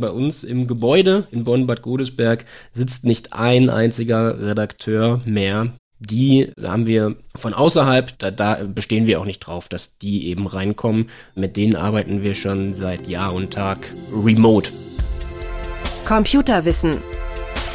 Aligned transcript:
Bei 0.00 0.10
uns 0.10 0.44
im 0.44 0.66
Gebäude 0.66 1.26
in 1.30 1.44
Bonn-Bad 1.44 1.82
Godesberg 1.82 2.46
sitzt 2.72 3.04
nicht 3.04 3.32
ein 3.32 3.68
einziger 3.68 4.40
Redakteur 4.40 5.20
mehr. 5.24 5.74
Die 5.98 6.50
haben 6.62 6.86
wir 6.86 7.16
von 7.36 7.52
außerhalb, 7.52 8.18
da, 8.18 8.30
da 8.30 8.64
bestehen 8.64 9.06
wir 9.06 9.20
auch 9.20 9.26
nicht 9.26 9.40
drauf, 9.40 9.68
dass 9.68 9.98
die 9.98 10.28
eben 10.28 10.46
reinkommen. 10.46 11.10
Mit 11.34 11.56
denen 11.56 11.76
arbeiten 11.76 12.22
wir 12.22 12.34
schon 12.34 12.72
seit 12.72 13.06
Jahr 13.06 13.34
und 13.34 13.52
Tag 13.52 13.94
remote. 14.10 14.70
Computerwissen. 16.06 16.98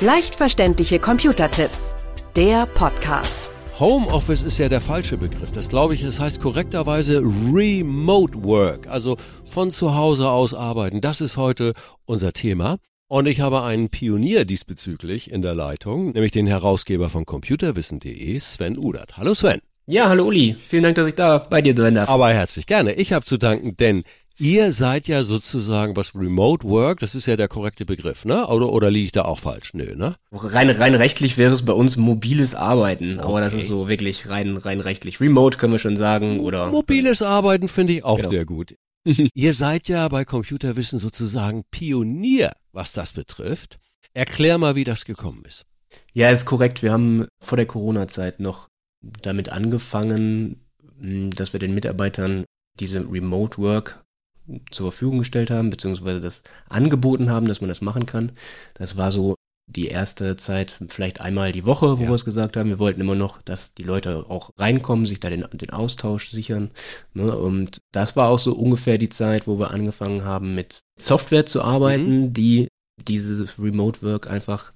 Leicht 0.02 0.36
verständliche 0.36 0.98
Computertipps. 0.98 1.94
Der 2.36 2.66
Podcast. 2.66 3.52
Homeoffice 3.80 4.42
ist 4.42 4.58
ja 4.58 4.70
der 4.70 4.80
falsche 4.80 5.18
Begriff. 5.18 5.52
Das 5.52 5.68
glaube 5.68 5.96
ich, 5.96 6.04
es 6.04 6.18
heißt 6.18 6.40
korrekterweise 6.40 7.18
Remote 7.20 8.42
Work, 8.42 8.88
also 8.88 9.18
von 9.50 9.70
zu 9.70 9.96
Hause 9.96 10.30
aus 10.30 10.54
arbeiten. 10.54 11.02
Das 11.02 11.20
ist 11.20 11.36
heute 11.36 11.74
unser 12.06 12.32
Thema. 12.32 12.78
Und 13.10 13.26
ich 13.26 13.42
habe 13.42 13.64
einen 13.64 13.90
Pionier 13.90 14.46
diesbezüglich 14.46 15.30
in 15.30 15.42
der 15.42 15.56
Leitung, 15.56 16.12
nämlich 16.12 16.32
den 16.32 16.48
Herausgeber 16.48 17.10
von 17.10 17.26
computerwissen.de, 17.26 18.40
Sven 18.40 18.78
Udert. 18.78 19.18
Hallo 19.18 19.34
Sven. 19.34 19.60
Ja, 19.88 20.08
hallo 20.08 20.26
Uli. 20.28 20.56
Vielen 20.58 20.84
Dank, 20.84 20.96
dass 20.96 21.10
ich 21.10 21.16
da 21.16 21.38
bei 21.38 21.62
dir 21.62 21.76
sein 21.76 21.96
darf. 21.96 22.10
Aber 22.10 22.30
herzlich 22.30 22.68
gerne. 22.68 22.94
Ich 22.94 23.12
habe 23.12 23.26
zu 23.26 23.38
danken, 23.38 23.76
denn 23.76 24.04
Ihr 24.38 24.74
seid 24.74 25.08
ja 25.08 25.24
sozusagen 25.24 25.96
was 25.96 26.14
Remote 26.14 26.68
Work, 26.68 27.00
das 27.00 27.16
ist 27.16 27.26
ja 27.26 27.38
der 27.38 27.48
korrekte 27.48 27.86
Begriff, 27.86 28.26
ne? 28.26 28.46
Oder, 28.48 28.70
oder 28.70 28.92
liege 28.92 29.06
ich 29.06 29.12
da 29.14 29.22
auch 29.22 29.40
falsch? 29.40 29.74
Nö, 29.74 29.96
ne? 29.96 30.18
Rein, 30.34 30.70
rein 30.70 30.94
rechtlich 30.94 31.38
wäre 31.38 31.54
es 31.54 31.64
bei 31.64 31.72
uns 31.72 31.96
mobiles 31.96 32.54
Arbeiten, 32.54 33.20
aber 33.22 33.40
das 33.40 33.54
ist 33.54 33.68
so 33.68 33.88
wirklich 33.88 34.30
rein, 34.30 34.58
rein 34.58 34.82
rechtlich. 34.82 35.22
Remote 35.22 35.58
können 35.58 35.72
wir 35.72 35.80
schon 35.80 35.96
sagen, 35.96 36.42
oder? 36.42 36.68
Mobiles 36.68 37.22
Arbeiten 37.22 37.70
finde 37.70 37.94
ich 37.94 38.04
auch 38.04 38.18
genau. 38.18 38.30
sehr 38.30 38.46
gut. 38.46 38.76
Ihr 39.34 39.54
seid 39.54 39.88
ja 39.88 40.06
bei 40.10 40.26
Computerwissen 40.26 41.00
sozusagen 41.00 41.64
Pionier, 41.72 42.52
was 42.74 42.92
das 42.92 43.14
betrifft. 43.14 43.80
Erklär 44.14 44.58
mal, 44.58 44.76
wie 44.76 44.84
das 44.84 45.06
gekommen 45.06 45.44
ist. 45.48 45.66
Ja, 46.12 46.30
ist 46.30 46.46
korrekt. 46.46 46.84
Wir 46.84 46.92
haben 46.92 47.28
vor 47.40 47.56
der 47.56 47.68
Corona-Zeit 47.68 48.42
noch 48.42 48.68
damit 49.22 49.48
angefangen, 49.48 50.66
dass 51.00 51.54
wir 51.54 51.60
den 51.60 51.74
Mitarbeitern 51.74 52.44
diese 52.80 53.00
Remote 53.10 53.58
Work 53.60 54.05
zur 54.72 54.92
Verfügung 54.92 55.20
gestellt 55.20 55.50
haben, 55.50 55.70
beziehungsweise 55.70 56.22
das 56.22 56.44
angeboten 56.70 57.30
haben, 57.30 57.48
dass 57.48 57.62
man 57.62 57.68
das 57.68 57.82
machen 57.82 58.06
kann. 58.06 58.32
Das 58.76 58.98
war 58.98 59.12
so 59.12 59.36
die 59.68 59.88
erste 59.88 60.36
Zeit 60.36 60.80
vielleicht 60.90 61.22
einmal 61.22 61.52
die 61.52 61.66
Woche, 61.66 61.98
wo 61.98 62.04
ja. 62.04 62.10
wir 62.10 62.16
es 62.16 62.26
gesagt 62.26 62.56
haben. 62.56 62.70
Wir 62.70 62.80
wollten 62.80 63.02
immer 63.02 63.16
noch, 63.16 63.42
dass 63.42 63.74
die 63.74 63.84
Leute 63.84 64.26
auch 64.30 64.52
reinkommen, 64.58 65.06
sich 65.06 65.20
da 65.20 65.30
den, 65.30 65.46
den 65.54 65.72
Austausch 65.72 66.30
sichern. 66.30 66.72
Ne? 67.14 67.36
Und 67.36 67.80
das 67.92 68.16
war 68.16 68.30
auch 68.30 68.38
so 68.38 68.54
ungefähr 68.54 68.98
die 68.98 69.10
Zeit, 69.10 69.48
wo 69.48 69.58
wir 69.58 69.72
angefangen 69.72 70.24
haben, 70.24 70.54
mit 70.54 70.80
Software 71.00 71.46
zu 71.46 71.64
arbeiten, 71.64 72.22
mhm. 72.22 72.34
die 72.34 72.68
dieses 73.08 73.60
Remote 73.60 74.02
Work 74.04 74.30
einfach 74.30 74.72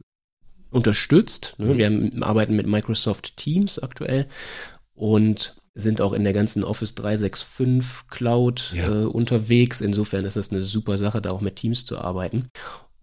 unterstützt. 0.71 1.55
Ne? 1.57 1.73
Mhm. 1.73 1.77
Wir 1.77 1.85
haben, 1.85 2.23
arbeiten 2.23 2.55
mit 2.55 2.67
Microsoft 2.67 3.37
Teams 3.37 3.79
aktuell 3.79 4.27
und 4.95 5.55
sind 5.75 6.01
auch 6.01 6.13
in 6.13 6.23
der 6.23 6.33
ganzen 6.33 6.63
Office 6.63 6.95
365 6.95 8.07
Cloud 8.09 8.73
ja. 8.75 8.87
äh, 8.89 9.05
unterwegs. 9.05 9.81
Insofern 9.81 10.25
ist 10.25 10.35
das 10.35 10.51
eine 10.51 10.61
super 10.61 10.97
Sache, 10.97 11.21
da 11.21 11.31
auch 11.31 11.41
mit 11.41 11.55
Teams 11.55 11.85
zu 11.85 11.99
arbeiten. 11.99 12.47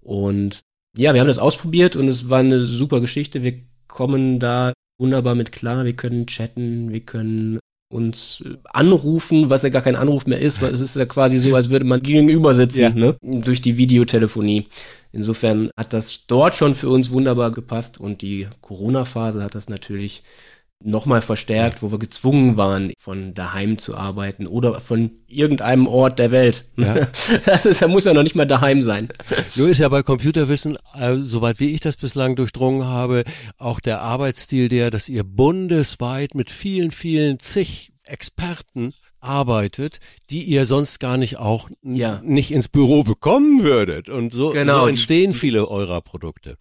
Und 0.03 0.61
ja, 0.97 1.13
wir 1.15 1.21
haben 1.21 1.29
das 1.29 1.39
ausprobiert 1.39 1.97
und 1.97 2.09
es 2.09 2.29
war 2.29 2.41
eine 2.41 2.61
super 2.61 3.01
Geschichte. 3.01 3.43
Wir 3.43 3.61
kommen 3.89 4.39
da 4.39 4.73
wunderbar 4.99 5.35
mit 5.35 5.53
klar. 5.53 5.85
Wir 5.85 5.95
können 5.95 6.27
chatten, 6.27 6.93
wir 6.93 7.01
können 7.01 7.59
uns 7.89 8.43
äh, 8.45 8.57
anrufen, 8.73 9.51
was 9.51 9.63
ja 9.63 9.69
gar 9.69 9.83
kein 9.83 9.97
Anruf 9.97 10.27
mehr 10.27 10.41
ist, 10.41 10.61
weil 10.61 10.75
es 10.75 10.81
ist 10.81 10.97
ja 10.97 11.07
quasi 11.07 11.39
so, 11.39 11.55
als 11.55 11.71
würde 11.71 11.85
man 11.85 12.03
gegenüber 12.03 12.55
sitzen, 12.55 12.81
ja. 12.81 12.91
ne? 12.91 13.17
durch 13.23 13.61
die 13.61 13.77
Videotelefonie. 13.77 14.67
Insofern 15.13 15.71
hat 15.79 15.93
das 15.93 16.27
dort 16.27 16.55
schon 16.55 16.75
für 16.75 16.89
uns 16.89 17.11
wunderbar 17.11 17.53
gepasst 17.53 17.99
und 18.01 18.23
die 18.23 18.49
Corona-Phase 18.61 19.43
hat 19.43 19.55
das 19.55 19.69
natürlich 19.69 20.25
nochmal 20.85 21.23
verstärkt, 21.23 21.83
wo 21.83 21.91
wir 21.91 21.99
gezwungen 21.99 22.57
waren, 22.57 22.93
von 22.99 23.35
daheim 23.35 23.79
zu 23.79 23.97
arbeiten 23.97 24.47
oder 24.47 24.81
von 24.81 25.11
irgendeinem 25.27 25.87
Ort 25.87 26.19
der 26.19 26.31
Welt. 26.31 26.65
Ja. 26.77 27.09
Das 27.45 27.67
ist, 27.67 27.83
da 27.83 27.89
muss 27.89 28.05
ja 28.05 28.15
noch 28.15 28.23
nicht 28.23 28.35
mal 28.35 28.47
daheim 28.47 28.83
sein. 28.83 29.09
Nur 29.57 29.69
ist 29.69 29.79
ja 29.79 29.89
bei 29.89 30.03
Computerwissen, 30.03 30.77
äh, 30.99 31.17
soweit 31.17 31.61
wie 31.61 31.75
ich 31.75 31.81
das 31.81 31.97
bislang 31.97 32.37
durchdrungen 32.37 32.87
habe, 32.87 33.25
auch 33.59 33.81
der 33.81 34.01
Arbeitsstil 34.03 34.69
der, 34.69 34.91
dass 34.91 35.09
ihr 35.09 35.25
bundesweit 35.25 36.35
mit 36.35 36.51
vielen, 36.51 36.91
vielen 36.91 37.39
zig 37.39 37.93
Experten 38.05 38.93
arbeitet, 39.21 39.99
die 40.31 40.45
ihr 40.45 40.67
sonst 40.67 41.01
gar 41.01 41.17
nicht 41.17 41.39
auch 41.39 41.69
ja. 41.83 42.21
nicht 42.25 42.53
ins 42.53 42.69
Büro 42.69 43.03
bekommen 43.03 43.63
würdet. 43.63 44.09
Und 44.09 44.33
so, 44.33 44.51
genau. 44.51 44.83
so 44.83 44.87
entstehen 44.89 45.33
viele 45.33 45.69
eurer 45.69 46.01
Produkte. 46.01 46.57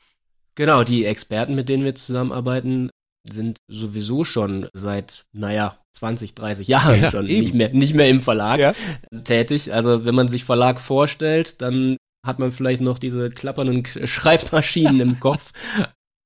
Genau, 0.56 0.84
die 0.84 1.06
Experten, 1.06 1.54
mit 1.56 1.70
denen 1.70 1.84
wir 1.84 1.96
zusammenarbeiten, 1.96 2.90
sind 3.32 3.60
sowieso 3.68 4.24
schon 4.24 4.68
seit, 4.74 5.26
naja, 5.34 5.78
20, 5.94 6.36
30 6.36 6.68
Jahren 6.68 7.02
ja, 7.02 7.12
schon 7.12 7.26
nicht 7.26 7.54
mehr, 7.54 7.74
nicht 7.74 7.96
mehr 7.96 8.10
im 8.10 8.22
Verlag 8.22 8.60
ja. 8.60 8.74
tätig. 9.24 9.74
Also 9.74 10.06
wenn 10.06 10.16
man 10.16 10.28
sich 10.28 10.44
Verlag 10.44 10.80
vorstellt, 10.80 11.62
dann 11.62 11.98
hat 12.26 12.40
man 12.40 12.52
vielleicht 12.52 12.82
noch 12.82 13.00
diese 13.00 13.30
klappernden 13.30 13.86
Schreibmaschinen 14.08 15.00
im 15.00 15.20
Kopf. 15.20 15.52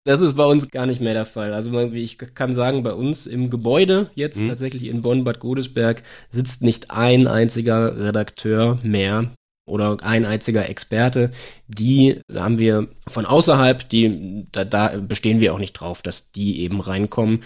Das 0.06 0.22
ist 0.22 0.38
bei 0.38 0.46
uns 0.46 0.72
gar 0.72 0.86
nicht 0.86 1.02
mehr 1.02 1.14
der 1.14 1.26
Fall. 1.26 1.54
Also 1.54 1.78
ich 1.92 2.18
kann 2.18 2.54
sagen, 2.54 2.84
bei 2.84 2.94
uns 2.94 3.28
im 3.28 3.50
Gebäude 3.50 4.10
jetzt 4.16 4.40
mhm. 4.40 4.48
tatsächlich 4.48 4.86
in 4.86 5.02
Bonn-Bad 5.02 5.40
Godesberg 5.40 6.02
sitzt 6.30 6.62
nicht 6.62 6.90
ein 6.90 7.28
einziger 7.28 7.98
Redakteur 7.98 8.80
mehr, 8.82 9.32
oder 9.70 9.98
ein 10.02 10.26
einziger 10.26 10.68
Experte, 10.70 11.32
die 11.68 12.22
haben 12.34 12.60
wir 12.60 12.90
von 13.08 13.26
außerhalb, 13.26 13.88
die 13.88 14.46
da, 14.52 14.66
da 14.66 14.98
bestehen 14.98 15.42
wir 15.42 15.54
auch 15.54 15.60
nicht 15.60 15.74
drauf, 15.74 16.02
dass 16.02 16.32
die 16.32 16.62
eben 16.62 16.82
reinkommen. 16.82 17.44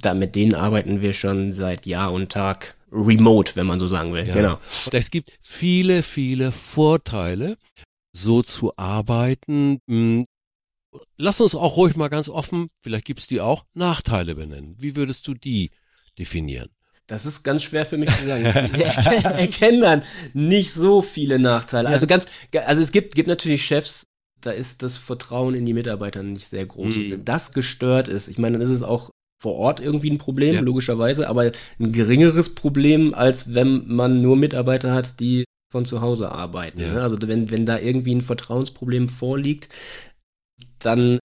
Da 0.00 0.14
mit 0.14 0.34
denen 0.34 0.54
arbeiten 0.54 1.02
wir 1.02 1.12
schon 1.12 1.52
seit 1.52 1.86
Jahr 1.86 2.12
und 2.12 2.32
Tag 2.32 2.76
remote, 2.90 3.56
wenn 3.56 3.66
man 3.66 3.80
so 3.80 3.86
sagen 3.86 4.12
will. 4.12 4.26
Ja. 4.26 4.34
Genau. 4.34 4.58
Es 4.90 5.10
gibt 5.10 5.38
viele, 5.40 6.02
viele 6.02 6.52
Vorteile, 6.52 7.56
so 8.12 8.42
zu 8.42 8.76
arbeiten. 8.76 9.80
Hm, 9.88 10.26
lass 11.16 11.40
uns 11.40 11.54
auch 11.54 11.76
ruhig 11.76 11.96
mal 11.96 12.08
ganz 12.08 12.28
offen, 12.28 12.68
vielleicht 12.80 13.06
gibt's 13.06 13.26
die 13.26 13.40
auch, 13.40 13.64
Nachteile 13.74 14.34
benennen. 14.34 14.76
Wie 14.78 14.96
würdest 14.96 15.26
du 15.26 15.34
die 15.34 15.70
definieren? 16.18 16.68
Das 17.12 17.26
ist 17.26 17.42
ganz 17.42 17.62
schwer 17.62 17.84
für 17.84 17.98
mich 17.98 18.08
zu 18.08 18.26
sagen. 18.26 18.44
Ich 18.74 19.06
erkenne 19.06 19.80
dann 19.80 20.02
nicht 20.32 20.72
so 20.72 21.02
viele 21.02 21.38
Nachteile. 21.38 21.90
Also 21.90 22.06
ganz, 22.06 22.24
also 22.64 22.80
es 22.80 22.90
gibt, 22.90 23.14
gibt 23.14 23.28
natürlich 23.28 23.66
Chefs, 23.66 24.04
da 24.40 24.50
ist 24.50 24.82
das 24.82 24.96
Vertrauen 24.96 25.54
in 25.54 25.66
die 25.66 25.74
Mitarbeiter 25.74 26.22
nicht 26.22 26.48
sehr 26.48 26.64
groß. 26.64 26.96
Mhm. 26.96 27.10
wenn 27.10 27.24
das 27.26 27.52
gestört 27.52 28.08
ist, 28.08 28.28
ich 28.28 28.38
meine, 28.38 28.54
dann 28.54 28.62
ist 28.62 28.70
es 28.70 28.82
auch 28.82 29.10
vor 29.38 29.56
Ort 29.56 29.78
irgendwie 29.78 30.10
ein 30.10 30.16
Problem, 30.16 30.54
ja. 30.54 30.62
logischerweise, 30.62 31.28
aber 31.28 31.52
ein 31.78 31.92
geringeres 31.92 32.54
Problem, 32.54 33.12
als 33.12 33.52
wenn 33.54 33.86
man 33.88 34.22
nur 34.22 34.36
Mitarbeiter 34.36 34.94
hat, 34.94 35.20
die 35.20 35.44
von 35.70 35.84
zu 35.84 36.00
Hause 36.00 36.32
arbeiten. 36.32 36.80
Ja. 36.80 36.94
Ne? 36.94 37.02
Also 37.02 37.18
wenn, 37.20 37.50
wenn 37.50 37.66
da 37.66 37.78
irgendwie 37.78 38.14
ein 38.14 38.22
Vertrauensproblem 38.22 39.10
vorliegt, 39.10 39.68
dann 40.78 41.18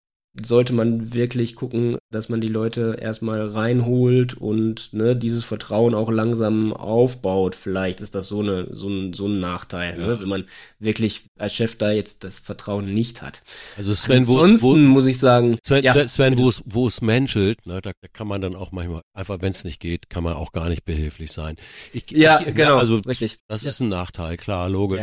sollte 0.44 0.74
man 0.74 1.14
wirklich 1.14 1.56
gucken, 1.56 1.98
dass 2.12 2.30
man 2.30 2.42
die 2.42 2.48
Leute 2.48 2.98
erstmal 3.00 3.48
reinholt 3.48 4.36
und 4.36 4.94
ne, 4.94 5.16
dieses 5.16 5.44
Vertrauen 5.44 5.94
auch 5.94 6.12
langsam 6.12 6.74
aufbaut. 6.74 7.56
Vielleicht 7.56 8.02
ist 8.02 8.16
das 8.16 8.28
so, 8.28 8.42
eine, 8.42 8.68
so, 8.72 8.88
ein, 8.88 9.14
so 9.14 9.28
ein 9.28 9.40
Nachteil, 9.40 9.98
ne, 9.98 10.02
ja. 10.02 10.08
ne, 10.08 10.22
wenn 10.22 10.30
man 10.30 10.46
wirklich 10.80 11.26
als 11.38 11.56
Chef 11.56 11.76
da 11.76 11.92
jetzt 11.92 12.24
das 12.24 12.40
Vertrauen 12.40 12.94
nicht 12.94 13.22
hat. 13.22 13.44
Also 13.78 13.94
Sven, 13.94 14.20
Ansonsten 14.20 14.62
wo, 14.62 14.76
muss 14.76 15.08
ich 15.08 15.20
sagen, 15.20 15.58
Sven, 15.66 15.84
ja, 15.84 16.08
Sven 16.08 16.38
wo 16.38 16.50
es 16.50 16.64
wo 16.66 16.88
es 16.88 17.02
menschelt, 17.02 17.66
ne, 17.66 17.82
da, 17.82 17.92
da 18.02 18.08
kann 18.14 18.28
man 18.28 18.42
dann 18.42 18.56
auch 18.56 18.72
manchmal 18.72 19.02
einfach, 19.14 19.38
wenn 19.42 19.52
es 19.52 19.64
nicht 19.64 19.80
geht, 19.80 20.10
kann 20.10 20.24
man 20.24 20.34
auch 20.34 20.52
gar 20.52 20.70
nicht 20.70 20.86
behilflich 20.86 21.32
sein. 21.32 21.56
Ich, 21.94 22.10
ja, 22.12 22.40
ich, 22.40 22.54
genau, 22.54 22.78
also 22.78 22.98
richtig. 22.98 23.38
Das 23.48 23.64
ist 23.64 23.80
ein 23.80 23.90
Nachteil, 23.90 24.38
klar, 24.38 24.70
logisch. 24.70 25.02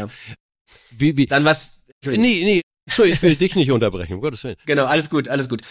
Wie, 0.97 1.17
wie, 1.17 1.27
dann 1.27 1.45
was 1.45 1.75
Nee, 2.07 2.17
nee, 2.17 2.61
ich 2.87 3.23
will 3.23 3.35
dich 3.35 3.57
nicht 3.57 3.71
unterbrechen, 3.71 4.15
um 4.15 4.21
Gottes 4.21 4.45
Willen. 4.45 4.57
Genau, 4.67 4.85
alles 4.85 5.11
gut, 5.11 5.29
alles 5.29 5.49
gut. 5.49 5.63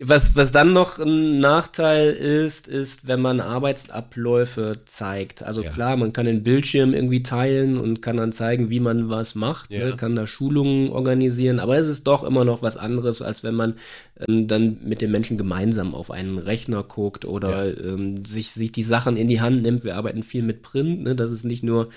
Was, 0.00 0.36
was 0.36 0.52
dann 0.52 0.72
noch 0.72 1.00
ein 1.00 1.40
Nachteil 1.40 2.10
ist, 2.10 2.68
ist, 2.68 3.08
wenn 3.08 3.20
man 3.20 3.40
Arbeitsabläufe 3.40 4.82
zeigt. 4.84 5.42
Also 5.42 5.64
ja. 5.64 5.70
klar, 5.70 5.96
man 5.96 6.12
kann 6.12 6.26
den 6.26 6.44
Bildschirm 6.44 6.94
irgendwie 6.94 7.24
teilen 7.24 7.76
und 7.76 8.00
kann 8.00 8.16
dann 8.16 8.30
zeigen, 8.30 8.70
wie 8.70 8.78
man 8.78 9.08
was 9.08 9.34
macht, 9.34 9.70
ne, 9.70 9.78
ja. 9.78 9.86
ne, 9.86 9.96
kann 9.96 10.14
da 10.14 10.28
Schulungen 10.28 10.90
organisieren, 10.90 11.58
aber 11.58 11.76
es 11.76 11.88
ist 11.88 12.06
doch 12.06 12.22
immer 12.22 12.44
noch 12.44 12.62
was 12.62 12.76
anderes, 12.76 13.22
als 13.22 13.42
wenn 13.42 13.56
man 13.56 13.74
ähm, 14.28 14.46
dann 14.46 14.78
mit 14.84 15.00
den 15.00 15.10
Menschen 15.10 15.36
gemeinsam 15.36 15.96
auf 15.96 16.12
einen 16.12 16.38
Rechner 16.38 16.84
guckt 16.84 17.24
oder 17.24 17.66
ja. 17.66 17.92
ähm, 17.92 18.24
sich, 18.24 18.52
sich 18.52 18.70
die 18.70 18.84
Sachen 18.84 19.16
in 19.16 19.26
die 19.26 19.40
Hand 19.40 19.62
nimmt. 19.62 19.82
Wir 19.82 19.96
arbeiten 19.96 20.22
viel 20.22 20.44
mit 20.44 20.62
Print, 20.62 21.02
ne? 21.02 21.16
das 21.16 21.32
ist 21.32 21.42
nicht 21.42 21.64
nur 21.64 21.88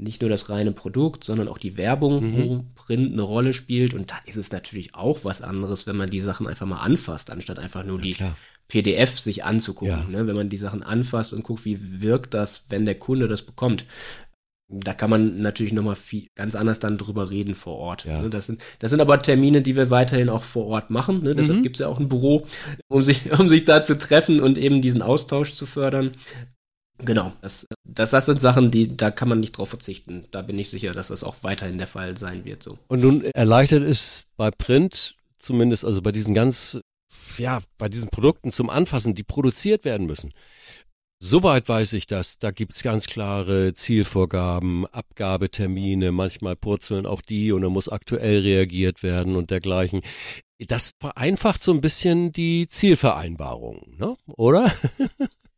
nicht 0.00 0.22
nur 0.22 0.30
das 0.30 0.48
reine 0.48 0.72
Produkt, 0.72 1.24
sondern 1.24 1.48
auch 1.48 1.58
die 1.58 1.76
Werbung, 1.76 2.22
mhm. 2.22 2.36
wo 2.36 2.64
Print 2.74 3.12
eine 3.12 3.22
Rolle 3.22 3.52
spielt. 3.52 3.94
Und 3.94 4.10
da 4.10 4.16
ist 4.26 4.36
es 4.36 4.50
natürlich 4.50 4.94
auch 4.94 5.24
was 5.24 5.42
anderes, 5.42 5.86
wenn 5.86 5.96
man 5.96 6.10
die 6.10 6.20
Sachen 6.20 6.46
einfach 6.46 6.66
mal 6.66 6.80
anfasst, 6.80 7.30
anstatt 7.30 7.58
einfach 7.58 7.84
nur 7.84 7.98
ja, 7.98 8.02
die 8.02 8.14
klar. 8.14 8.36
PDF 8.68 9.18
sich 9.18 9.44
anzugucken. 9.44 10.12
Ja. 10.12 10.20
Ne? 10.20 10.26
Wenn 10.26 10.36
man 10.36 10.48
die 10.48 10.56
Sachen 10.56 10.82
anfasst 10.82 11.32
und 11.32 11.44
guckt, 11.44 11.64
wie 11.64 12.00
wirkt 12.00 12.34
das, 12.34 12.64
wenn 12.70 12.86
der 12.86 12.98
Kunde 12.98 13.28
das 13.28 13.42
bekommt. 13.42 13.84
da 14.72 14.94
kann 14.94 15.10
man 15.10 15.42
natürlich 15.42 15.72
nochmal 15.72 15.96
viel, 15.96 16.28
ganz 16.36 16.54
anders 16.54 16.78
dann 16.78 16.96
drüber 16.96 17.28
reden 17.28 17.56
vor 17.56 17.76
Ort. 17.76 18.04
Ja. 18.04 18.22
Ne? 18.22 18.30
Das, 18.30 18.46
sind, 18.46 18.62
das 18.78 18.90
sind 18.90 19.00
aber 19.00 19.18
Termine, 19.18 19.62
die 19.62 19.74
wir 19.76 19.90
weiterhin 19.90 20.28
auch 20.28 20.44
vor 20.44 20.66
Ort 20.66 20.90
machen. 20.90 21.24
Ne? 21.24 21.34
Deshalb 21.34 21.58
Mhm. 21.58 21.62
gibt's 21.64 21.80
ja 21.80 21.88
auch 21.88 21.98
ein 21.98 22.08
Büro, 22.08 22.46
um 22.88 23.02
sich, 23.02 23.32
um 23.38 23.48
sich 23.48 23.64
da 23.64 23.82
zu 23.82 23.98
treffen 23.98 24.40
und 24.40 24.56
eben 24.56 24.80
diesen 24.80 25.02
Austausch 25.02 25.54
zu 25.54 25.66
fördern. 25.66 26.12
Genau, 27.04 27.32
das, 27.40 27.66
das, 27.84 28.10
das 28.10 28.26
sind 28.26 28.40
Sachen, 28.40 28.70
die, 28.70 28.96
da 28.96 29.10
kann 29.10 29.28
man 29.28 29.40
nicht 29.40 29.52
drauf 29.52 29.70
verzichten. 29.70 30.26
Da 30.30 30.42
bin 30.42 30.58
ich 30.58 30.70
sicher, 30.70 30.92
dass 30.92 31.08
das 31.08 31.24
auch 31.24 31.36
weiterhin 31.42 31.78
der 31.78 31.86
Fall 31.86 32.16
sein 32.16 32.44
wird. 32.44 32.62
So. 32.62 32.78
Und 32.88 33.00
nun 33.00 33.24
erleichtert 33.24 33.82
es 33.82 34.24
bei 34.36 34.50
Print, 34.50 35.16
zumindest 35.38 35.84
also 35.84 36.02
bei 36.02 36.12
diesen 36.12 36.34
ganz, 36.34 36.78
ja, 37.38 37.60
bei 37.78 37.88
diesen 37.88 38.10
Produkten 38.10 38.50
zum 38.50 38.70
Anfassen, 38.70 39.14
die 39.14 39.22
produziert 39.22 39.84
werden 39.84 40.06
müssen. 40.06 40.32
Soweit 41.22 41.68
weiß 41.68 41.92
ich 41.92 42.06
das. 42.06 42.38
Da 42.38 42.50
gibt's 42.50 42.82
ganz 42.82 43.04
klare 43.04 43.74
Zielvorgaben, 43.74 44.86
Abgabetermine, 44.86 46.12
manchmal 46.12 46.56
purzeln 46.56 47.04
auch 47.04 47.20
die 47.20 47.52
und 47.52 47.60
dann 47.60 47.72
muss 47.72 47.90
aktuell 47.90 48.40
reagiert 48.40 49.02
werden 49.02 49.36
und 49.36 49.50
dergleichen. 49.50 50.00
Das 50.58 50.92
vereinfacht 50.98 51.62
so 51.62 51.72
ein 51.72 51.82
bisschen 51.82 52.32
die 52.32 52.66
Zielvereinbarung, 52.68 53.96
ne? 53.98 54.16
oder? 54.36 54.72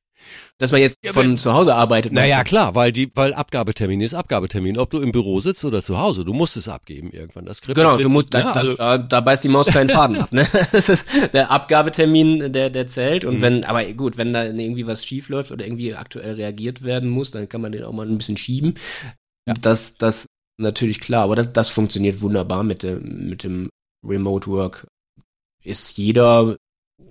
Dass 0.58 0.70
man 0.72 0.80
jetzt 0.80 0.98
Ja, 1.04 1.12
von 1.12 1.36
zu 1.38 1.52
Hause 1.52 1.74
arbeitet. 1.74 2.12
Naja, 2.12 2.44
klar, 2.44 2.74
weil 2.74 2.92
die, 2.92 3.10
weil 3.14 3.34
Abgabetermin 3.34 4.00
ist 4.00 4.14
Abgabetermin. 4.14 4.78
Ob 4.78 4.90
du 4.90 5.00
im 5.00 5.10
Büro 5.12 5.40
sitzt 5.40 5.64
oder 5.64 5.82
zu 5.82 5.98
Hause, 5.98 6.24
du 6.24 6.32
musst 6.32 6.56
es 6.56 6.68
abgeben 6.68 7.10
irgendwann. 7.10 7.46
Das 7.46 7.60
du? 7.60 7.74
Genau, 7.74 7.92
das- 7.94 8.02
du 8.02 8.08
musst, 8.08 8.32
da, 8.32 8.38
ja, 8.40 8.44
das, 8.52 8.56
also, 8.56 8.76
da, 8.76 8.98
da 8.98 9.20
beißt 9.20 9.42
die 9.44 9.48
Maus 9.48 9.66
keinen 9.66 9.88
Faden 9.88 10.16
ab, 10.18 10.32
ne? 10.32 10.46
Das 10.72 10.88
ist 10.88 11.06
der 11.32 11.50
Abgabetermin, 11.50 12.52
der, 12.52 12.70
der 12.70 12.86
zählt. 12.86 13.24
Und 13.24 13.38
Mhm. 13.38 13.42
wenn, 13.42 13.64
aber 13.64 13.84
gut, 13.92 14.16
wenn 14.18 14.32
da 14.32 14.44
irgendwie 14.44 14.86
was 14.86 15.04
schief 15.04 15.28
läuft 15.28 15.50
oder 15.50 15.64
irgendwie 15.64 15.94
aktuell 15.94 16.34
reagiert 16.34 16.82
werden 16.82 17.08
muss, 17.10 17.30
dann 17.30 17.48
kann 17.48 17.60
man 17.60 17.72
den 17.72 17.84
auch 17.84 17.92
mal 17.92 18.06
ein 18.08 18.18
bisschen 18.18 18.36
schieben. 18.36 18.74
Ja. 19.48 19.54
Das, 19.60 19.96
das 19.96 20.26
natürlich 20.60 21.00
klar, 21.00 21.24
aber 21.24 21.34
das, 21.34 21.52
das 21.52 21.68
funktioniert 21.68 22.20
wunderbar 22.20 22.62
mit 22.62 22.82
dem, 22.84 23.28
mit 23.28 23.42
dem 23.42 23.68
Remote 24.06 24.46
Work. 24.46 24.86
Ist 25.64 25.96
jeder 25.96 26.56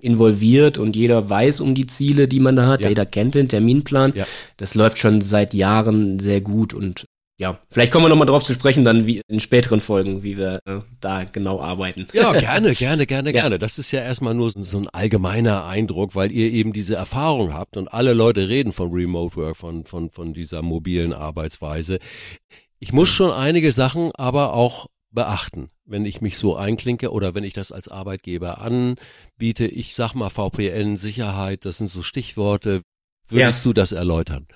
involviert 0.02 0.78
und 0.78 0.96
jeder 0.96 1.28
weiß 1.30 1.60
um 1.60 1.74
die 1.74 1.86
Ziele, 1.86 2.28
die 2.28 2.40
man 2.40 2.56
da 2.56 2.66
hat. 2.66 2.82
Ja. 2.82 2.88
Jeder 2.88 3.06
kennt 3.06 3.34
den 3.34 3.48
Terminplan. 3.48 4.12
Ja. 4.14 4.24
Das 4.56 4.74
läuft 4.74 4.98
schon 4.98 5.20
seit 5.20 5.54
Jahren 5.54 6.18
sehr 6.18 6.40
gut 6.40 6.74
und 6.74 7.06
ja, 7.40 7.58
vielleicht 7.70 7.90
kommen 7.92 8.04
wir 8.04 8.08
nochmal 8.08 8.26
drauf 8.26 8.44
zu 8.44 8.52
sprechen, 8.52 8.84
dann 8.84 9.06
wie 9.06 9.20
in 9.26 9.40
späteren 9.40 9.80
Folgen, 9.80 10.22
wie 10.22 10.36
wir 10.36 10.60
äh, 10.64 10.78
da 11.00 11.24
genau 11.24 11.60
arbeiten. 11.60 12.06
Ja, 12.12 12.30
gerne, 12.38 12.72
gerne, 12.74 13.04
gerne, 13.06 13.30
Ja. 13.32 13.40
gerne. 13.40 13.58
Das 13.58 13.78
ist 13.78 13.90
ja 13.90 14.00
erstmal 14.00 14.34
nur 14.34 14.52
so 14.52 14.62
so 14.62 14.78
ein 14.78 14.88
allgemeiner 14.88 15.64
Eindruck, 15.66 16.14
weil 16.14 16.30
ihr 16.30 16.52
eben 16.52 16.72
diese 16.72 16.94
Erfahrung 16.94 17.52
habt 17.52 17.76
und 17.76 17.88
alle 17.92 18.12
Leute 18.12 18.48
reden 18.48 18.72
von 18.72 18.92
Remote 18.92 19.34
Work, 19.36 19.56
von, 19.56 19.86
von, 19.86 20.10
von 20.10 20.34
dieser 20.34 20.62
mobilen 20.62 21.12
Arbeitsweise. 21.12 21.98
Ich 22.78 22.92
muss 22.92 23.08
schon 23.08 23.32
einige 23.32 23.72
Sachen 23.72 24.10
aber 24.16 24.52
auch 24.52 24.86
beachten, 25.12 25.70
wenn 25.84 26.04
ich 26.04 26.20
mich 26.20 26.38
so 26.38 26.56
einklinke 26.56 27.12
oder 27.12 27.34
wenn 27.34 27.44
ich 27.44 27.52
das 27.52 27.70
als 27.72 27.88
Arbeitgeber 27.88 28.60
anbiete. 28.60 29.66
Ich 29.66 29.94
sag 29.94 30.14
mal 30.14 30.30
VPN, 30.30 30.96
Sicherheit, 30.96 31.64
das 31.64 31.78
sind 31.78 31.88
so 31.90 32.02
Stichworte. 32.02 32.82
Würdest 33.28 33.64
du 33.64 33.72
das 33.72 33.92
erläutern? 33.92 34.46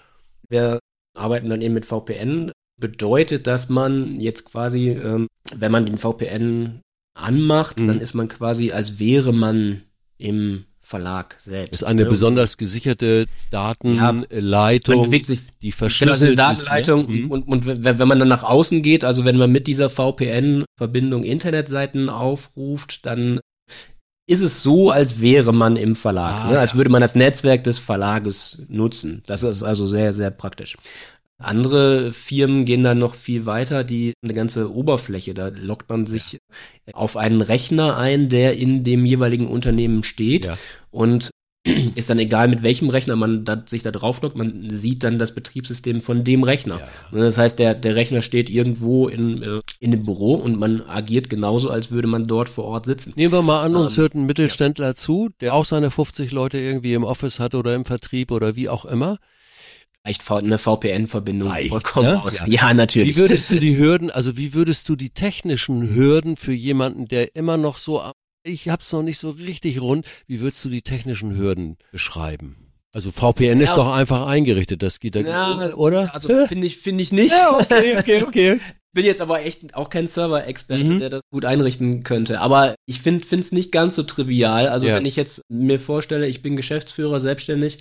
Wir 0.49 0.79
arbeiten 1.15 1.49
dann 1.49 1.63
eben 1.63 1.75
mit 1.75 1.87
VPN. 1.87 2.51
Bedeutet, 2.79 3.47
dass 3.47 3.69
man 3.69 4.21
jetzt 4.21 4.45
quasi, 4.45 4.91
ähm, 4.91 5.29
wenn 5.55 5.73
man 5.73 5.87
den 5.87 5.99
VPN 5.99 6.83
anmacht, 7.15 7.79
Mhm. 7.81 7.87
dann 7.89 8.01
ist 8.01 8.15
man 8.15 8.29
quasi, 8.29 8.73
als 8.73 8.99
wäre 8.99 9.33
man 9.33 9.83
im 10.19 10.67
Verlag 10.87 11.35
selbst. 11.41 11.73
Das 11.73 11.83
ist 11.83 11.87
eine 11.89 12.05
ne? 12.05 12.09
besonders 12.09 12.57
gesicherte 12.59 13.27
Datenleitung, 13.51 14.97
Man 14.99 15.07
bewegt 15.07 15.27
sich 15.27 15.41
die 15.61 15.71
Genau, 15.71 15.77
verschlüsselt 15.79 16.23
eine 16.23 16.31
ist. 16.31 16.39
Datenleitung 16.39 17.07
Ne? 17.07 17.23
Mhm. 17.23 17.31
und, 17.33 17.49
und 17.49 17.67
wenn, 17.67 18.09
man 18.09 18.21
dann 18.21 18.29
nach 18.29 18.45
außen 18.45 18.83
geht, 18.83 19.05
also 19.05 19.25
wenn 19.25 19.37
man 19.37 19.51
mit 19.51 19.67
dieser 19.67 19.91
VPN-Verbindung 19.91 21.25
Internetseiten 21.25 22.09
aufruft, 22.09 23.05
dann 23.05 23.41
ist 24.29 24.43
es 24.43 24.63
so, 24.63 24.91
als 24.91 25.21
wäre 25.21 25.53
man 25.53 25.77
im 25.77 25.95
Verlag, 25.97 26.45
Ah, 26.47 26.51
ne? 26.53 26.59
als 26.59 26.73
ja. 26.73 26.77
würde 26.77 26.91
man 26.91 27.01
das 27.01 27.15
Netzwerk 27.17 27.65
des 27.65 27.79
Verlages 27.79 28.63
nutzen. 28.69 29.23
Das 29.27 29.43
ist 29.43 29.63
also 29.65 29.87
sehr, 29.87 30.13
sehr 30.13 30.31
praktisch. 30.31 30.77
Andere 31.39 32.13
Firmen 32.13 32.65
gehen 32.65 32.83
dann 32.83 32.99
noch 32.99 33.15
viel 33.15 33.45
weiter, 33.45 33.85
die 33.85 34.15
eine 34.25 34.33
ganze 34.35 34.73
Oberfläche, 34.73 35.35
da 35.35 35.49
lockt 35.49 35.89
man 35.91 36.07
sich 36.07 36.39
auf 36.93 37.17
einen 37.17 37.43
Rechner 37.43 37.97
ein, 37.99 38.29
der 38.29 38.57
in 38.57 38.85
dem 38.85 39.05
jeweiligen 39.05 39.47
Unternehmen 39.47 40.03
steht 40.03 40.47
Ja. 40.47 40.57
und 40.91 41.31
ist 41.97 42.09
dann 42.09 42.19
egal, 42.21 42.47
mit 42.49 42.63
welchem 42.63 42.89
Rechner 42.89 43.17
man 43.17 43.45
da, 43.45 43.63
sich 43.67 43.83
da 43.83 43.91
drauf 43.91 44.23
lockt, 44.23 44.37
man 44.37 44.71
sieht 44.71 45.03
dann 45.03 45.19
das 45.19 45.35
Betriebssystem 45.35 46.01
von 46.01 46.23
dem 46.25 46.43
Rechner. 46.45 46.79
Ja. 46.79 46.89
Ne, 47.11 47.25
Das 47.25 47.37
heißt, 47.39 47.59
der, 47.59 47.75
der 47.75 47.97
Rechner 47.97 48.23
steht 48.23 48.49
irgendwo 48.49 49.09
in, 49.09 49.43
äh, 49.43 49.61
in 49.81 49.91
dem 49.91 50.05
Büro 50.05 50.35
und 50.37 50.59
man 50.59 50.81
agiert 50.83 51.29
genauso, 51.29 51.69
als 51.69 51.91
würde 51.91 52.07
man 52.09 52.27
dort 52.29 52.49
vor 52.49 52.65
Ort 52.65 52.87
sitzen. 52.87 53.13
Nehmen 53.17 53.33
wir 53.33 53.43
mal 53.43 53.63
an, 53.63 53.75
uns 53.77 53.97
Ähm, 53.97 54.03
hört 54.03 54.15
ein 54.15 54.27
Mittelständler 54.27 54.95
zu, 54.95 55.29
der 55.41 55.55
auch 55.55 55.65
seine 55.65 55.91
50 55.91 56.31
Leute 56.31 56.57
irgendwie 56.59 56.95
im 56.95 57.05
Office 57.05 57.41
hat 57.41 57.55
oder 57.57 57.75
im 57.75 57.85
Vertrieb 57.85 58.31
oder 58.31 58.55
wie 58.57 58.69
auch 58.69 58.85
immer. 58.85 59.19
Reicht 60.07 60.31
eine 60.31 60.59
VPN-Verbindung 60.59 61.53
vollkommen 61.69 62.07
ne? 62.09 62.23
aus. 62.23 62.41
Ja. 62.41 62.47
Ja, 62.47 62.75
natürlich. 62.75 63.17
Wie 63.17 63.21
würdest 63.21 63.51
du 63.51 63.59
die 63.59 63.77
Hürden, 63.77 64.11
also 64.11 64.37
wie 64.37 64.55
würdest 64.55 64.89
du 64.89 64.95
die 64.95 65.11
technischen 65.11 65.95
Hürden 65.95 66.37
für 66.37 66.53
jemanden, 66.53 67.09
der 67.09 67.35
immer 67.35 67.57
noch 67.57 67.77
so, 67.77 68.03
ich 68.45 68.69
hab's 68.69 68.93
noch 68.93 69.03
nicht 69.03 69.19
so 69.19 69.31
richtig 69.31 69.81
rund, 69.81 70.07
wie 70.29 70.41
würdest 70.41 70.65
du 70.65 70.69
die 70.69 70.83
technischen 70.83 71.37
Hürden 71.37 71.77
beschreiben? 71.91 72.57
Also 72.95 73.11
VPN 73.11 73.61
ist 73.61 73.71
Ja, 73.71 73.77
doch 73.77 73.95
einfach 73.95 74.27
eingerichtet, 74.27 74.83
das 74.83 75.01
geht 75.01 75.17
da, 75.17 75.21
Ja, 75.21 75.75
oder? 75.75 76.15
Also 76.15 76.29
finde 76.47 76.67
ich, 76.69 76.79
finde 76.79 77.03
ich 77.03 77.11
nicht. 77.13 77.33
ja, 77.33 77.59
okay, 77.61 77.99
okay, 77.99 78.23
okay. 78.23 78.61
Bin 78.95 79.05
jetzt 79.05 79.21
aber 79.21 79.45
echt 79.45 79.75
auch 79.75 79.91
kein 79.91 80.07
Server-Experte, 80.09 80.93
Mhm. 80.93 80.99
der 80.99 81.11
das 81.11 81.21
gut 81.31 81.45
einrichten 81.45 82.03
könnte. 82.03 82.41
Aber 82.41 82.75
ich 82.87 83.01
finde 83.03 83.27
es 83.29 83.53
nicht 83.53 83.71
ganz 83.71 83.97
so 83.97 84.05
trivial. 84.05 84.69
Also 84.69 84.87
Ja. 84.87 84.97
wenn 84.97 85.05
ich 85.05 85.17
jetzt 85.17 85.43
mir 85.51 85.79
vorstelle, 85.79 86.27
ich 86.27 86.41
bin 86.41 86.57
Geschäftsführer, 86.57 87.21
selbstständig, 87.21 87.79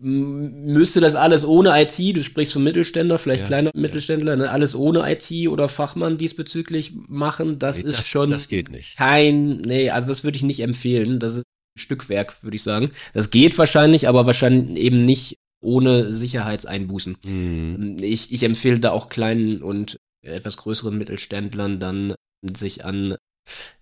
müsste 0.00 1.00
das 1.00 1.14
alles 1.14 1.44
ohne 1.44 1.80
IT, 1.80 1.98
du 2.16 2.22
sprichst 2.22 2.52
von 2.54 2.64
Mittelständler, 2.64 3.18
vielleicht 3.18 3.42
Ja. 3.42 3.46
kleiner 3.46 3.70
Mittelständler, 3.74 4.36
ne, 4.36 4.50
alles 4.50 4.74
ohne 4.74 5.04
IT 5.10 5.48
oder 5.48 5.68
Fachmann 5.68 6.18
diesbezüglich 6.18 6.92
machen, 7.08 7.58
das 7.58 7.78
Nee, 7.78 7.84
ist 7.88 7.98
das, 7.98 8.08
schon 8.08 8.30
Das 8.30 8.48
geht 8.48 8.70
nicht. 8.70 8.96
kein, 8.96 9.58
nee, 9.58 9.90
also 9.90 10.08
das 10.08 10.24
würde 10.24 10.36
ich 10.36 10.42
nicht 10.42 10.60
empfehlen. 10.60 11.18
Das 11.20 11.34
ist 11.34 11.44
ein 11.44 11.80
Stückwerk, 11.80 12.42
würde 12.42 12.56
ich 12.56 12.62
sagen. 12.62 12.90
Das 13.14 13.30
geht 13.30 13.56
wahrscheinlich, 13.58 14.08
aber 14.08 14.26
wahrscheinlich 14.26 14.76
eben 14.78 14.98
nicht 14.98 15.36
ohne 15.62 16.12
Sicherheitseinbußen. 16.12 17.16
Hm. 17.24 17.96
Ich, 18.00 18.32
ich 18.32 18.42
empfehle 18.42 18.80
da 18.80 18.90
auch 18.90 19.08
kleinen 19.08 19.62
und 19.62 19.98
etwas 20.24 20.56
größeren 20.56 20.96
Mittelständlern 20.98 21.78
dann 21.78 22.14
sich 22.56 22.84
an 22.84 23.14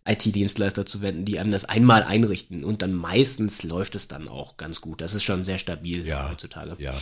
IT-Dienstleister 0.07 0.87
zu 0.87 1.01
wenden, 1.03 1.25
die 1.25 1.39
einem 1.39 1.53
das 1.53 1.65
einmal 1.65 2.03
einrichten 2.03 2.65
und 2.65 2.83
dann 2.83 2.93
meistens 2.93 3.63
läuft 3.63 3.95
es 3.95 4.09
dann 4.09 4.29
auch 4.29 4.57
ganz 4.57 4.81
gut. 4.81 5.01
Das 5.01 5.15
ist 5.15 5.23
schon 5.23 5.45
sehr 5.45 5.59
stabil 5.59 6.07
Ja. 6.07 6.31
heutzutage. 6.31 6.77
Ja, 6.79 6.95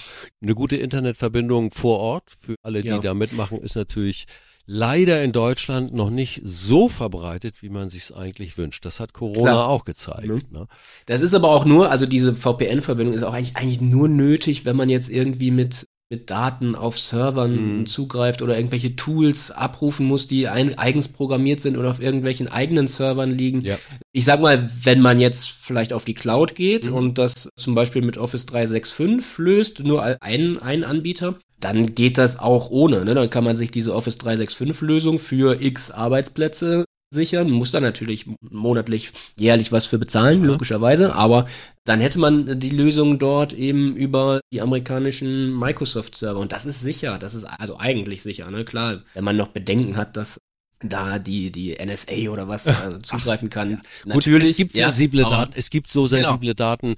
eine 0.43 0.55
gute 0.55 0.77
Internetverbindung 0.77 1.71
vor 1.71 1.99
Ort 2.01 2.31
für 2.31 2.55
alle, 2.63 2.81
die 2.81 2.89
Ja. 2.89 2.99
da 2.99 3.15
mitmachen, 3.15 3.59
ist 3.61 3.77
natürlich 3.77 4.27
leider 4.67 5.23
in 5.23 5.33
Deutschland 5.33 5.95
noch 5.95 6.11
nicht 6.11 6.43
so 6.45 6.91
verbreitet, 6.91 7.63
wie 7.63 7.71
man 7.71 7.89
sich 7.89 8.15
eigentlich 8.15 8.59
wünscht. 8.59 8.85
Das 8.85 9.01
hat 9.01 9.15
Corona 9.15 9.41
Klar. 9.53 9.69
auch 9.69 9.85
gezeigt. 9.87 10.27
Mhm. 10.27 10.43
Ne? 10.51 10.67
Das 11.07 11.23
ist 11.23 11.33
aber 11.35 11.49
auch 11.49 11.65
nur, 11.65 11.91
also 11.91 12.05
diese 12.05 12.35
VPN-Verbindung 12.35 13.15
ist 13.15 13.23
auch 13.23 13.33
eigentlich, 13.33 13.57
eigentlich 13.57 13.81
nur 13.81 14.09
nötig, 14.09 14.67
wenn 14.67 14.77
man 14.77 14.91
jetzt 14.91 15.09
irgendwie 15.09 15.51
mit 15.51 15.87
mit 16.11 16.31
Daten 16.31 16.75
auf 16.75 16.99
Servern 16.99 17.81
Mhm. 17.81 17.87
zugreift 17.87 18.41
oder 18.41 18.57
irgendwelche 18.57 18.97
Tools 18.97 19.51
abrufen 19.51 20.07
muss, 20.07 20.27
die 20.27 20.49
ein, 20.49 20.79
eigens 20.79 21.09
programmiert 21.09 21.61
sind 21.61 21.77
oder 21.77 21.91
auf 21.91 22.01
irgendwelchen 22.01 22.49
eigenen 22.49 22.89
Servern 22.89 23.31
liegen. 23.31 23.61
Ja. 23.61 23.77
Ich 24.13 24.25
sag 24.25 24.41
mal, 24.41 24.71
wenn 24.85 25.01
man 25.03 25.19
jetzt 25.19 25.49
vielleicht 25.49 25.93
auf 25.93 26.05
die 26.07 26.15
Cloud 26.15 26.55
geht 26.55 26.87
Mhm. 26.87 26.95
und 26.95 27.19
das 27.19 27.51
zum 27.57 27.75
Beispiel 27.75 28.01
mit 28.03 28.17
Office 28.17 28.47
365 28.47 29.37
löst, 29.39 29.81
nur 29.85 30.03
ein, 30.23 30.59
ein 30.59 30.83
Anbieter, 30.85 31.35
dann 31.61 31.95
geht 31.95 32.17
das 32.19 32.39
auch 32.39 32.71
ohne. 32.71 33.05
Ne? 33.05 33.15
Dann 33.15 33.31
kann 33.31 33.45
man 33.45 33.57
sich 33.57 33.71
diese 33.71 33.95
Office 33.95 34.17
365 34.19 34.81
Lösung 34.81 35.19
für 35.19 35.61
x 35.61 35.91
Arbeitsplätze 35.91 36.85
sichern, 37.11 37.51
muss 37.51 37.71
dann 37.71 37.83
natürlich 37.83 38.27
monatlich, 38.51 39.13
jährlich 39.39 39.73
was 39.73 39.87
für 39.87 39.99
bezahlen, 39.99 40.41
Ja. 40.43 40.47
logischerweise, 40.47 41.15
aber 41.15 41.47
dann 41.85 42.01
hätte 42.01 42.19
man 42.19 42.59
die 42.59 42.71
Lösung 42.71 43.19
dort 43.19 43.53
eben 43.53 43.97
über 43.97 44.41
die 44.53 44.61
amerikanischen 44.61 45.59
Microsoft-Server 45.59 46.39
und 46.39 46.53
das 46.53 46.67
ist 46.67 46.81
sicher, 46.81 47.19
das 47.19 47.35
ist 47.35 47.45
also 47.45 47.79
eigentlich 47.79 48.23
sicher, 48.23 48.51
ne? 48.51 48.65
Klar, 48.65 49.03
wenn 49.15 49.25
man 49.25 49.37
noch 49.37 49.49
Bedenken 49.49 49.97
hat, 49.97 50.17
dass 50.17 50.39
da 50.81 51.19
die, 51.19 51.51
die 51.51 51.77
NSA 51.85 52.31
oder 52.31 52.47
was 52.47 52.67
äh, 52.67 52.73
zugreifen 53.03 53.51
kann. 53.51 53.83
Natürlich. 54.05 54.43
Gut, 54.43 54.51
es 54.51 54.57
gibt 54.57 54.77
ja, 54.77 54.87
sensible 54.87 55.23
Daten, 55.23 55.53
es 55.57 55.71
gibt 55.71 55.91
so 55.91 56.07
sensible 56.07 56.55
Daten, 56.55 56.95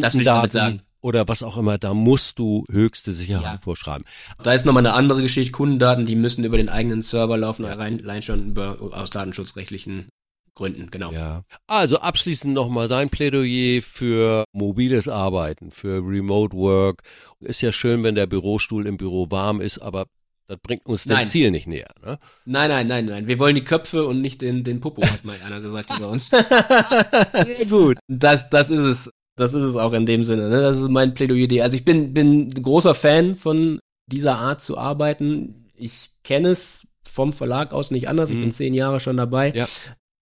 Das 0.00 0.14
will 0.14 0.20
ich 0.20 0.26
damit 0.26 0.52
Kundendaten. 0.52 0.82
Oder 1.04 1.28
was 1.28 1.42
auch 1.42 1.58
immer, 1.58 1.76
da 1.76 1.92
musst 1.92 2.38
du 2.38 2.64
höchste 2.70 3.12
Sicherheit 3.12 3.44
Ja. 3.44 3.60
vorschreiben. 3.62 4.06
Da 4.42 4.54
ist 4.54 4.64
nochmal 4.64 4.86
eine 4.86 4.94
andere 4.94 5.20
Geschichte. 5.20 5.52
Kundendaten, 5.52 6.06
die 6.06 6.16
müssen 6.16 6.44
über 6.44 6.56
den 6.56 6.70
eigenen 6.70 7.02
Server 7.02 7.36
laufen, 7.36 7.66
allein 7.66 8.22
schon 8.22 8.48
über, 8.48 8.78
aus 8.80 9.10
datenschutzrechtlichen 9.10 10.08
Gründen, 10.54 10.90
genau. 10.90 11.12
Ja. 11.12 11.42
Also 11.66 11.98
abschließend 11.98 12.54
nochmal 12.54 12.88
sein 12.88 13.10
Plädoyer 13.10 13.82
für 13.82 14.44
mobiles 14.52 15.06
Arbeiten, 15.06 15.72
für 15.72 15.96
Remote 16.02 16.56
Work. 16.56 17.02
Ist 17.40 17.60
ja 17.60 17.70
schön, 17.70 18.02
wenn 18.02 18.14
der 18.14 18.26
Bürostuhl 18.26 18.86
im 18.86 18.96
Büro 18.96 19.30
warm 19.30 19.60
ist, 19.60 19.78
aber 19.80 20.06
Das 20.46 20.58
bringt 20.62 20.84
uns 20.86 21.04
dem 21.04 21.24
Ziel 21.26 21.50
nicht 21.50 21.66
näher. 21.66 21.88
Ne? 22.04 22.18
Nein, 22.44 22.68
nein, 22.70 22.86
nein, 22.86 23.06
nein. 23.06 23.26
Wir 23.26 23.38
wollen 23.38 23.54
die 23.54 23.64
Köpfe 23.64 24.06
und 24.06 24.20
nicht 24.20 24.40
den, 24.42 24.62
den 24.62 24.78
Popo, 24.80 25.02
hat 25.02 25.24
mal 25.24 25.36
einer 25.44 25.60
gesagt 25.60 25.90
über 25.98 26.08
uns. 26.08 26.28
Sehr 27.48 27.66
gut. 27.68 27.96
Das, 28.08 28.48
das 28.50 28.70
ist 28.70 28.80
es. 28.80 29.10
Das 29.36 29.54
ist 29.54 29.62
es 29.64 29.76
auch 29.76 29.92
in 29.92 30.06
dem 30.06 30.22
Sinne. 30.24 30.48
Ne? 30.48 30.60
Das 30.60 30.78
ist 30.78 30.88
mein 30.88 31.14
Plädoyer. 31.14 31.62
Also 31.64 31.76
ich 31.76 31.84
bin, 31.84 32.14
bin 32.14 32.42
ein 32.48 32.50
großer 32.62 32.94
Fan 32.94 33.34
von 33.36 33.78
dieser 34.10 34.36
Art 34.36 34.60
zu 34.60 34.78
arbeiten. 34.78 35.66
Ich 35.74 36.10
kenne 36.22 36.48
es 36.48 36.86
vom 37.04 37.32
Verlag 37.32 37.72
aus 37.72 37.90
nicht 37.90 38.08
anders. 38.08 38.30
Ich 38.30 38.36
Mhm. 38.36 38.40
bin 38.42 38.50
zehn 38.52 38.74
Jahre 38.74 39.00
schon 39.00 39.16
dabei. 39.16 39.52
Ja. 39.54 39.66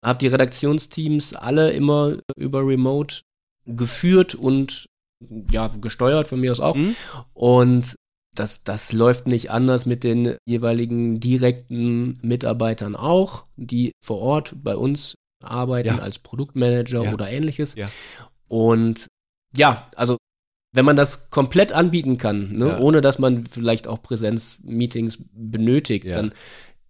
Hab 0.05 0.19
die 0.19 0.27
Redaktionsteams 0.29 1.35
alle 1.35 1.73
immer 1.73 2.17
über 2.37 2.67
Remote 2.67 3.21
geführt 3.67 4.35
und 4.35 4.87
ja, 5.51 5.69
gesteuert 5.69 6.27
von 6.27 6.41
mir 6.41 6.51
aus 6.51 6.61
auch. 6.61 6.75
Mhm. 6.75 6.97
Und 7.35 7.95
das, 8.35 8.65
das 8.65 8.93
läuft 8.93 9.27
nicht 9.27 9.51
anders 9.51 9.85
mit 9.87 10.03
den 10.05 10.37
jeweiligen 10.47 11.21
direkten 11.21 12.19
Mitarbeitern 12.23 12.97
auch, 12.97 13.45
die 13.57 13.93
vor 14.03 14.19
Ort 14.19 14.55
bei 14.57 14.75
uns 14.75 15.15
arbeiten 15.45 15.89
Ja. 15.89 15.99
als 15.99 16.19
Produktmanager 16.19 17.05
Ja. 17.05 17.13
oder 17.13 17.31
ähnliches. 17.31 17.75
Ja. 17.75 17.87
Und 18.53 19.07
ja, 19.57 19.89
also 19.97 20.19
wenn 20.75 20.85
man 20.85 20.97
das 20.97 21.31
komplett 21.31 21.73
anbieten 21.73 22.19
kann, 22.19 22.53
ne, 22.53 22.69
Ja. 22.69 22.79
ohne 22.81 23.01
dass 23.01 23.19
man 23.19 23.45
vielleicht 23.47 23.89
auch 23.89 24.03
Präsenzmeetings 24.03 25.19
benötigt, 25.33 26.05
Ja. 26.05 26.17
dann 26.17 26.33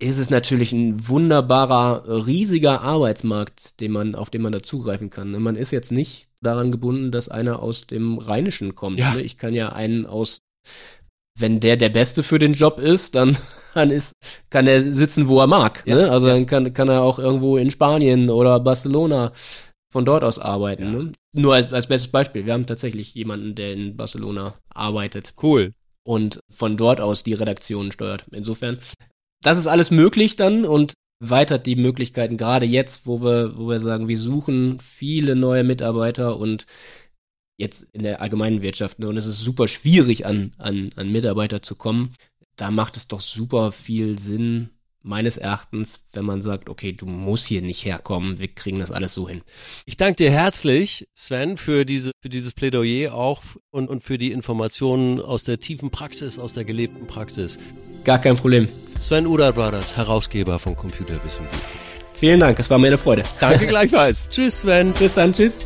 ist 0.00 0.18
es 0.18 0.30
natürlich 0.30 0.72
ein 0.72 1.06
wunderbarer, 1.08 2.26
riesiger 2.26 2.80
Arbeitsmarkt, 2.80 3.78
den 3.80 3.92
man, 3.92 4.16
auf 4.16 4.30
den 4.30 4.42
man 4.42 4.50
da 4.50 4.60
zugreifen 4.60 5.08
kann. 5.10 5.30
ne. 5.30 5.38
Man 5.38 5.54
ist 5.54 5.70
jetzt 5.70 5.92
nicht 5.92 6.28
daran 6.40 6.72
gebunden, 6.72 7.12
dass 7.12 7.28
einer 7.28 7.62
aus 7.62 7.86
dem 7.86 8.18
Rheinischen 8.18 8.74
kommt. 8.74 8.98
Ja. 8.98 9.14
Ne? 9.14 9.22
Ich 9.22 9.36
kann 9.38 9.54
ja 9.54 9.68
einen 9.70 10.04
aus, 10.06 10.38
wenn 11.38 11.60
der 11.60 11.76
der 11.76 11.90
Beste 11.90 12.24
für 12.24 12.40
den 12.40 12.54
Job 12.54 12.80
ist, 12.80 13.14
dann, 13.14 13.38
dann 13.74 13.92
ist, 13.92 14.14
kann 14.50 14.66
er 14.66 14.80
sitzen, 14.82 15.28
wo 15.28 15.38
er 15.38 15.46
mag. 15.46 15.86
Ne? 15.86 16.10
Also 16.10 16.26
dann 16.26 16.46
kann, 16.46 16.72
kann 16.74 16.88
er 16.88 17.02
auch 17.02 17.20
irgendwo 17.20 17.56
in 17.56 17.70
Spanien 17.70 18.30
oder 18.30 18.58
Barcelona 18.58 19.32
von 19.92 20.04
dort 20.04 20.24
aus 20.24 20.40
arbeiten. 20.40 21.12
Nur 21.34 21.54
als, 21.54 21.72
als 21.72 21.86
bestes 21.86 22.10
Beispiel. 22.10 22.46
Wir 22.46 22.52
haben 22.52 22.66
tatsächlich 22.66 23.14
jemanden, 23.14 23.54
der 23.54 23.72
in 23.72 23.96
Barcelona 23.96 24.58
arbeitet 24.68 25.34
Cool. 25.42 25.72
und 26.04 26.40
von 26.50 26.76
dort 26.76 27.00
aus 27.00 27.22
die 27.22 27.34
Redaktion 27.34 27.90
steuert. 27.90 28.26
Insofern, 28.32 28.78
das 29.42 29.58
ist 29.58 29.66
alles 29.66 29.90
möglich 29.90 30.36
dann 30.36 30.64
und 30.64 30.94
weitert 31.20 31.66
die 31.66 31.76
Möglichkeiten, 31.76 32.36
gerade 32.36 32.66
jetzt, 32.66 33.06
wo 33.06 33.22
wir, 33.22 33.56
wo 33.56 33.68
wir 33.68 33.78
sagen, 33.78 34.08
wir 34.08 34.18
suchen 34.18 34.80
viele 34.80 35.36
neue 35.36 35.62
Mitarbeiter 35.62 36.36
und 36.36 36.66
jetzt 37.58 37.86
in 37.92 38.02
der 38.02 38.20
allgemeinen 38.20 38.60
Wirtschaft, 38.60 38.98
ne, 38.98 39.08
und 39.08 39.16
es 39.16 39.26
ist 39.26 39.38
super 39.38 39.68
schwierig, 39.68 40.26
an, 40.26 40.52
an, 40.58 40.90
an 40.96 41.12
Mitarbeiter 41.12 41.62
zu 41.62 41.76
kommen. 41.76 42.12
Da 42.56 42.70
macht 42.70 42.96
es 42.96 43.06
doch 43.06 43.20
super 43.20 43.70
viel 43.70 44.18
Sinn, 44.18 44.70
meines 45.02 45.36
Erachtens, 45.36 46.00
wenn 46.12 46.24
man 46.24 46.42
sagt, 46.42 46.68
okay, 46.68 46.92
du 46.92 47.06
musst 47.06 47.46
hier 47.46 47.62
nicht 47.62 47.84
herkommen, 47.84 48.38
wir 48.38 48.48
kriegen 48.48 48.78
das 48.78 48.90
alles 48.90 49.14
so 49.14 49.28
hin. 49.28 49.42
Ich 49.86 49.96
danke 49.96 50.24
dir 50.24 50.30
herzlich, 50.30 51.08
Sven, 51.14 51.56
für 51.56 51.84
diese, 51.84 52.12
für 52.20 52.28
dieses 52.28 52.54
Plädoyer 52.54 53.14
auch 53.14 53.42
und, 53.70 53.88
und 53.88 54.02
für 54.02 54.18
die 54.18 54.32
Informationen 54.32 55.20
aus 55.20 55.44
der 55.44 55.58
tiefen 55.58 55.90
Praxis, 55.90 56.38
aus 56.38 56.54
der 56.54 56.64
gelebten 56.64 57.06
Praxis. 57.06 57.58
Gar 58.04 58.18
kein 58.18 58.36
Problem. 58.36 58.68
Sven 59.00 59.26
Udat 59.26 59.56
war 59.56 59.72
das, 59.72 59.96
Herausgeber 59.96 60.58
von 60.58 60.76
Computerwissen.de. 60.76 61.58
Vielen 62.14 62.40
Dank, 62.40 62.58
es 62.58 62.70
war 62.70 62.78
mir 62.78 62.88
eine 62.88 62.98
Freude. 62.98 63.24
Danke 63.40 63.66
gleichfalls. 63.68 64.28
Tschüss, 64.28 64.60
Sven. 64.60 64.92
Bis 64.92 65.14
dann, 65.14 65.32
tschüss. 65.32 65.58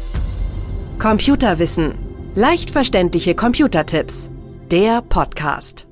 Computerwissen. 0.98 1.94
Leicht 2.34 2.70
verständliche 2.70 3.34
Computertipps. 3.34 4.30
Der 4.70 5.02
Podcast. 5.02 5.86